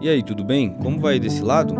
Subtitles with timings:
[0.00, 0.70] E aí, tudo bem?
[0.74, 1.74] Como vai desse lado?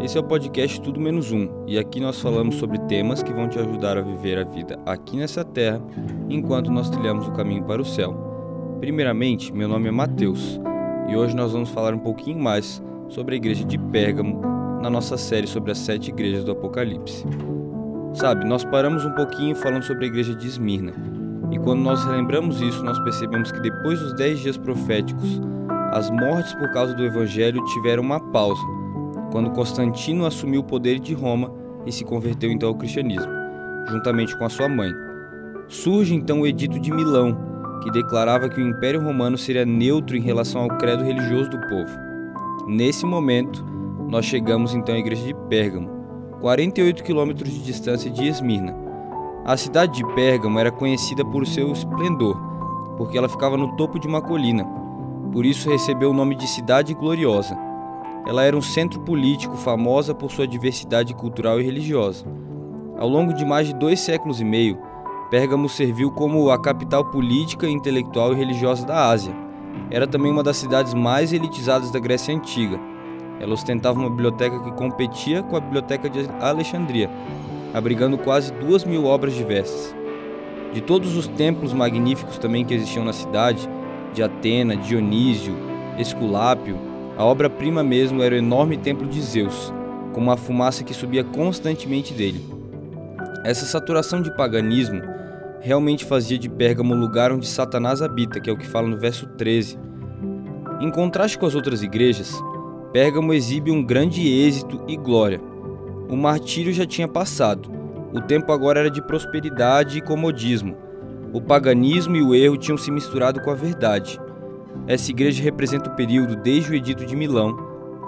[0.00, 3.48] Esse é o podcast Tudo Menos Um, e aqui nós falamos sobre temas que vão
[3.48, 5.82] te ajudar a viver a vida aqui nessa terra,
[6.30, 8.76] enquanto nós trilhamos o caminho para o céu.
[8.78, 10.60] Primeiramente, meu nome é Mateus,
[11.08, 14.40] e hoje nós vamos falar um pouquinho mais sobre a igreja de Pérgamo
[14.80, 17.26] na nossa série sobre as sete igrejas do Apocalipse.
[18.14, 20.92] Sabe, nós paramos um pouquinho falando sobre a igreja de Esmirna,
[21.50, 25.40] e quando nós relembramos isso, nós percebemos que depois dos dez dias proféticos,
[25.96, 28.60] as mortes por causa do Evangelho tiveram uma pausa,
[29.32, 31.50] quando Constantino assumiu o poder de Roma
[31.86, 33.32] e se converteu então ao cristianismo,
[33.88, 34.92] juntamente com a sua mãe.
[35.68, 37.34] Surge então o Edito de Milão,
[37.82, 41.98] que declarava que o Império Romano seria neutro em relação ao credo religioso do povo.
[42.66, 43.64] Nesse momento,
[44.06, 45.88] nós chegamos então à igreja de Pérgamo,
[46.42, 48.76] 48 quilômetros de distância de Esmirna.
[49.46, 52.36] A cidade de Pérgamo era conhecida por seu esplendor,
[52.98, 54.84] porque ela ficava no topo de uma colina,
[55.36, 57.58] por isso recebeu o nome de Cidade Gloriosa.
[58.26, 62.24] Ela era um centro político famosa por sua diversidade cultural e religiosa.
[62.98, 64.78] Ao longo de mais de dois séculos e meio,
[65.30, 69.36] Pérgamo serviu como a capital política, intelectual e religiosa da Ásia.
[69.90, 72.80] Era também uma das cidades mais elitizadas da Grécia Antiga.
[73.38, 77.10] Ela ostentava uma biblioteca que competia com a Biblioteca de Alexandria,
[77.74, 79.94] abrigando quase duas mil obras diversas.
[80.72, 83.68] De todos os templos magníficos também que existiam na cidade,
[84.16, 85.54] de Atena, Dionísio,
[85.98, 86.78] Esculápio,
[87.18, 89.70] a obra-prima mesmo era o enorme templo de Zeus,
[90.14, 92.42] com uma fumaça que subia constantemente dele.
[93.44, 95.02] Essa saturação de paganismo
[95.60, 98.98] realmente fazia de Pérgamo o lugar onde Satanás habita, que é o que fala no
[98.98, 99.78] verso 13.
[100.80, 102.32] Em contraste com as outras igrejas,
[102.94, 105.42] Pérgamo exibe um grande êxito e glória.
[106.08, 107.70] O martírio já tinha passado,
[108.14, 110.74] o tempo agora era de prosperidade e comodismo,
[111.36, 114.18] o paganismo e o erro tinham se misturado com a verdade.
[114.86, 117.54] Essa igreja representa o período desde o Edito de Milão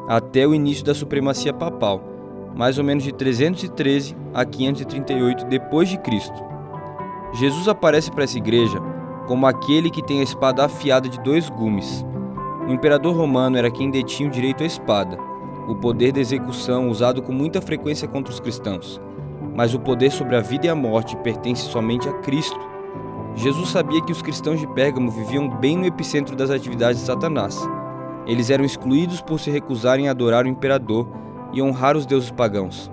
[0.08, 2.02] até o início da supremacia papal,
[2.56, 6.42] mais ou menos de 313 a 538 depois de Cristo.
[7.34, 8.78] Jesus aparece para essa igreja
[9.26, 12.02] como aquele que tem a espada afiada de dois gumes.
[12.66, 15.18] O imperador romano era quem detinha o direito à espada,
[15.68, 18.98] o poder da execução usado com muita frequência contra os cristãos.
[19.54, 22.77] Mas o poder sobre a vida e a morte pertence somente a Cristo
[23.38, 27.56] Jesus sabia que os cristãos de Pérgamo viviam bem no epicentro das atividades de Satanás.
[28.26, 31.08] Eles eram excluídos por se recusarem a adorar o imperador
[31.52, 32.90] e honrar os deuses pagãos.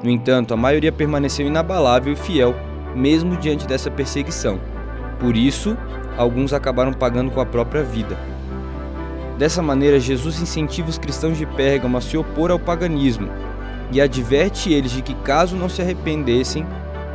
[0.00, 2.54] No entanto, a maioria permaneceu inabalável e fiel,
[2.94, 4.60] mesmo diante dessa perseguição.
[5.18, 5.76] Por isso,
[6.16, 8.16] alguns acabaram pagando com a própria vida.
[9.36, 13.28] Dessa maneira, Jesus incentiva os cristãos de Pérgamo a se opor ao paganismo
[13.90, 16.64] e adverte eles de que, caso não se arrependessem,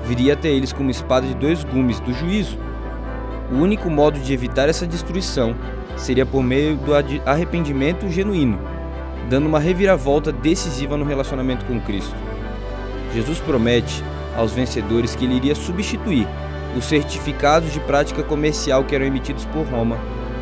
[0.05, 2.57] viria até eles com uma espada de dois gumes do juízo.
[3.51, 5.55] O único modo de evitar essa destruição
[5.95, 6.91] seria por meio do
[7.25, 8.59] arrependimento genuíno,
[9.29, 12.15] dando uma reviravolta decisiva no relacionamento com Cristo.
[13.13, 14.03] Jesus promete
[14.37, 16.27] aos vencedores que ele iria substituir
[16.77, 19.97] os certificados de prática comercial que eram emitidos por Roma,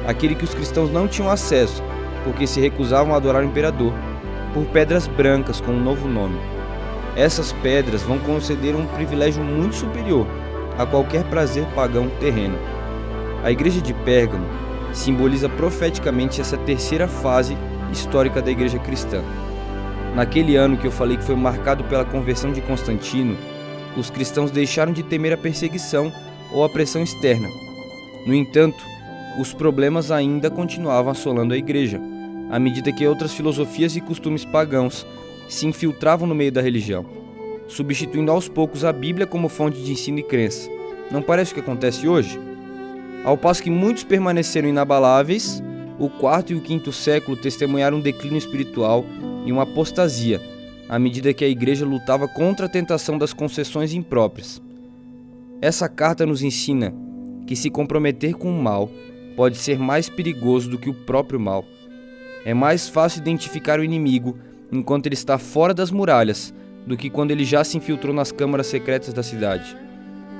[0.05, 1.81] aquele que os cristãos não tinham acesso
[2.27, 3.93] porque se recusavam a adorar o imperador,
[4.53, 6.37] por pedras brancas com um novo nome.
[7.17, 10.27] Essas pedras vão conceder um privilégio muito superior
[10.77, 12.59] a qualquer prazer pagão terreno.
[13.43, 14.45] A igreja de Pérgamo
[14.93, 17.57] simboliza profeticamente essa terceira fase
[17.91, 19.23] histórica da igreja cristã.
[20.15, 23.35] Naquele ano que eu falei que foi marcado pela conversão de Constantino,
[23.97, 26.13] os cristãos deixaram de temer a perseguição
[26.53, 27.47] ou a pressão externa.
[28.27, 28.77] No entanto,
[29.39, 31.99] os problemas ainda continuavam assolando a igreja,
[32.51, 35.03] à medida que outras filosofias e costumes pagãos
[35.47, 37.05] se infiltravam no meio da religião,
[37.67, 40.69] substituindo aos poucos a Bíblia como fonte de ensino e crença.
[41.11, 42.39] Não parece o que acontece hoje?
[43.23, 45.61] Ao passo que muitos permaneceram inabaláveis,
[45.99, 49.05] o quarto e o quinto século testemunharam um declínio espiritual
[49.45, 50.41] e uma apostasia,
[50.87, 54.61] à medida que a igreja lutava contra a tentação das concessões impróprias.
[55.61, 56.93] Essa carta nos ensina
[57.47, 58.89] que se comprometer com o mal
[59.35, 61.65] pode ser mais perigoso do que o próprio mal.
[62.45, 64.37] É mais fácil identificar o inimigo
[64.71, 66.53] enquanto ele está fora das muralhas
[66.85, 69.77] do que quando ele já se infiltrou nas câmaras secretas da cidade.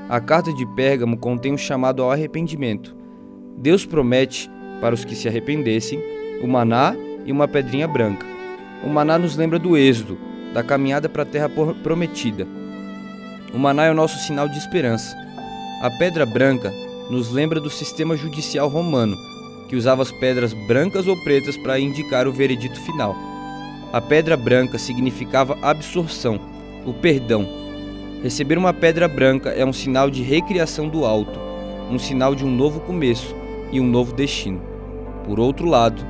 [0.09, 2.95] A carta de Pérgamo contém um chamado ao arrependimento.
[3.57, 6.01] Deus promete, para os que se arrependessem,
[6.41, 6.95] o maná
[7.25, 8.25] e uma pedrinha branca.
[8.83, 10.17] O maná nos lembra do êxodo,
[10.53, 11.49] da caminhada para a terra
[11.83, 12.47] prometida.
[13.53, 15.17] O maná é o nosso sinal de esperança.
[15.81, 16.71] A pedra branca
[17.09, 19.17] nos lembra do sistema judicial romano,
[19.67, 23.15] que usava as pedras brancas ou pretas para indicar o veredito final.
[23.93, 26.39] A pedra branca significava absorção,
[26.85, 27.47] o perdão.
[28.21, 31.39] Receber uma pedra branca é um sinal de recriação do alto,
[31.89, 33.33] um sinal de um novo começo
[33.71, 34.61] e um novo destino.
[35.25, 36.05] Por outro lado,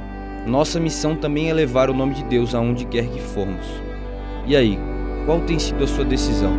[0.48, 3.68] Nossa missão também é levar o nome de Deus aonde quer que formos.
[4.46, 4.80] E aí,
[5.26, 6.54] qual tem sido a sua decisão?